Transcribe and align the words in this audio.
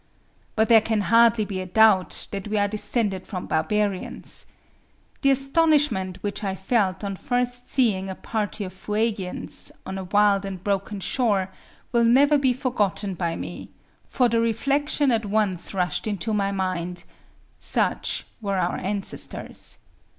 But 0.55 0.67
there 0.67 0.81
can 0.81 1.01
hardly 1.01 1.45
be 1.45 1.61
a 1.61 1.67
doubt 1.67 2.25
that 2.31 2.47
we 2.47 2.57
are 2.57 2.67
descended 2.67 3.27
from 3.27 3.45
barbarians. 3.45 4.47
The 5.21 5.29
astonishment 5.29 6.17
which 6.23 6.43
I 6.43 6.55
felt 6.55 7.03
on 7.03 7.15
first 7.15 7.69
seeing 7.71 8.09
a 8.09 8.15
party 8.15 8.63
of 8.63 8.73
Fuegians 8.73 9.71
on 9.85 9.99
a 9.99 10.05
wild 10.05 10.43
and 10.43 10.63
broken 10.63 11.01
shore 11.01 11.51
will 11.91 12.03
never 12.03 12.39
be 12.39 12.51
forgotten 12.51 13.13
by 13.13 13.35
me, 13.35 13.69
for 14.07 14.27
the 14.27 14.41
reflection 14.41 15.11
at 15.11 15.27
once 15.27 15.71
rushed 15.71 16.07
into 16.07 16.33
my 16.33 16.51
mind—such 16.51 18.25
were 18.41 18.57
our 18.57 18.77
ancestors. 18.77 19.77